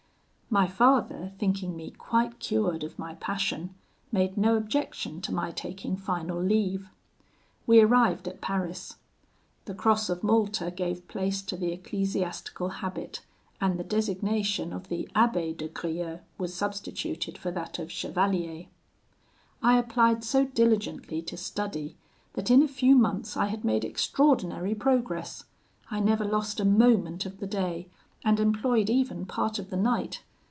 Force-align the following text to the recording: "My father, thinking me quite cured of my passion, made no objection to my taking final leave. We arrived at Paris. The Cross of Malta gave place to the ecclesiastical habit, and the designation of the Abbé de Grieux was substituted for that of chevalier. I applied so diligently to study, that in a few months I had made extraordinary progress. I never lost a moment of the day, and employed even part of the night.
"My 0.53 0.67
father, 0.67 1.31
thinking 1.39 1.77
me 1.77 1.91
quite 1.91 2.39
cured 2.39 2.83
of 2.83 2.99
my 2.99 3.13
passion, 3.15 3.73
made 4.11 4.35
no 4.37 4.57
objection 4.57 5.21
to 5.21 5.33
my 5.33 5.49
taking 5.51 5.95
final 5.95 6.37
leave. 6.43 6.89
We 7.65 7.79
arrived 7.79 8.27
at 8.27 8.41
Paris. 8.41 8.97
The 9.63 9.73
Cross 9.73 10.09
of 10.09 10.25
Malta 10.25 10.69
gave 10.69 11.07
place 11.07 11.41
to 11.43 11.55
the 11.55 11.71
ecclesiastical 11.71 12.67
habit, 12.67 13.21
and 13.61 13.79
the 13.79 13.85
designation 13.85 14.73
of 14.73 14.89
the 14.89 15.07
Abbé 15.15 15.55
de 15.55 15.69
Grieux 15.69 16.19
was 16.37 16.53
substituted 16.53 17.37
for 17.37 17.49
that 17.51 17.79
of 17.79 17.89
chevalier. 17.89 18.65
I 19.63 19.77
applied 19.77 20.21
so 20.21 20.43
diligently 20.43 21.21
to 21.21 21.37
study, 21.37 21.95
that 22.33 22.51
in 22.51 22.61
a 22.61 22.67
few 22.67 22.95
months 22.97 23.37
I 23.37 23.45
had 23.45 23.63
made 23.63 23.85
extraordinary 23.85 24.75
progress. 24.75 25.45
I 25.89 26.01
never 26.01 26.25
lost 26.25 26.59
a 26.59 26.65
moment 26.65 27.25
of 27.25 27.37
the 27.39 27.47
day, 27.47 27.87
and 28.25 28.37
employed 28.37 28.89
even 28.89 29.25
part 29.25 29.57
of 29.57 29.69
the 29.69 29.77
night. 29.77 30.23